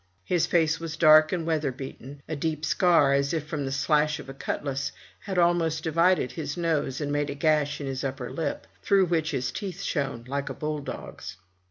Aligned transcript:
His 0.25 0.47
face 0.47 0.79
was 0.79 0.97
dark 0.97 1.31
and 1.31 1.45
weatherbeaten; 1.45 2.23
a 2.27 2.35
deep 2.35 2.65
scar, 2.65 3.13
as 3.13 3.35
if 3.35 3.45
from 3.45 3.65
the 3.65 3.71
slash 3.71 4.17
of 4.19 4.27
a 4.29 4.33
cutlass, 4.33 4.91
had 5.19 5.37
almost 5.37 5.83
divided 5.83 6.31
his 6.31 6.57
nose, 6.57 6.99
and 7.01 7.11
made 7.11 7.29
a 7.29 7.35
gash 7.35 7.79
in 7.79 7.85
his 7.85 8.03
upper 8.03 8.31
lip, 8.31 8.65
through 8.81 9.05
which 9.05 9.29
his 9.29 9.51
teeth 9.51 9.83
shone 9.83 10.23
like 10.27 10.49
a 10.49 10.55
bull 10.55 10.79
dog's. 10.79 11.37